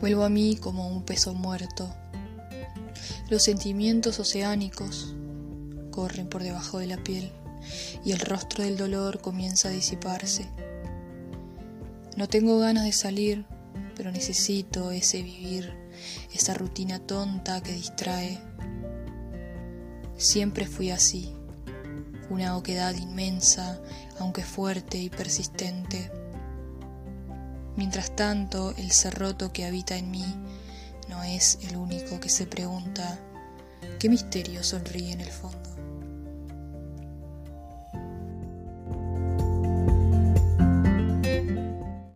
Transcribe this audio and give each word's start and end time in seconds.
Vuelvo 0.00 0.24
a 0.24 0.28
mí 0.28 0.56
como 0.56 0.88
un 0.88 1.02
peso 1.02 1.32
muerto. 1.34 1.94
Los 3.30 3.42
sentimientos 3.42 4.20
oceánicos 4.20 5.14
corren 5.90 6.28
por 6.28 6.42
debajo 6.42 6.78
de 6.78 6.86
la 6.86 6.98
piel 6.98 7.32
y 8.04 8.12
el 8.12 8.20
rostro 8.20 8.62
del 8.62 8.76
dolor 8.76 9.20
comienza 9.20 9.68
a 9.68 9.72
disiparse. 9.72 10.46
No 12.16 12.28
tengo 12.28 12.58
ganas 12.58 12.84
de 12.84 12.92
salir, 12.92 13.46
pero 13.96 14.12
necesito 14.12 14.90
ese 14.90 15.22
vivir, 15.22 15.72
esa 16.32 16.54
rutina 16.54 16.98
tonta 16.98 17.62
que 17.62 17.72
distrae. 17.72 18.38
Siempre 20.16 20.66
fui 20.66 20.90
así, 20.90 21.34
una 22.30 22.56
oquedad 22.56 22.94
inmensa, 22.94 23.80
aunque 24.18 24.42
fuerte 24.44 24.98
y 24.98 25.10
persistente. 25.10 26.10
Mientras 27.76 28.16
tanto, 28.16 28.74
el 28.78 28.90
ser 28.90 29.14
roto 29.14 29.52
que 29.52 29.66
habita 29.66 29.96
en 29.96 30.10
mí 30.10 30.24
no 31.08 31.22
es 31.22 31.58
el 31.68 31.76
único 31.76 32.18
que 32.20 32.30
se 32.30 32.46
pregunta 32.46 33.18
qué 33.98 34.08
misterio 34.08 34.64
sonríe 34.64 35.12
en 35.12 35.20
el 35.20 35.30
fondo. 35.30 35.75